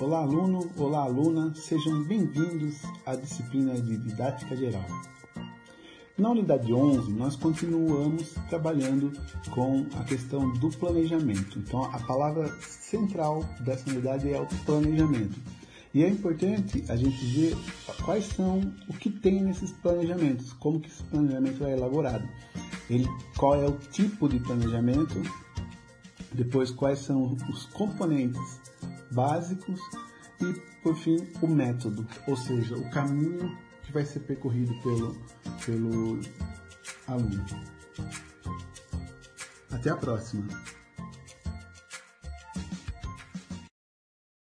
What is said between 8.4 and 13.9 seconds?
trabalhando com a questão do planejamento. Então, a palavra central dessa